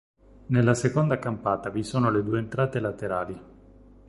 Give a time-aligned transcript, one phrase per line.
[0.47, 3.41] Nella seconda campata vi sono le due entrate laterali.